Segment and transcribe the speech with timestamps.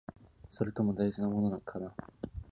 [0.49, 1.93] それとも、大事なものかな？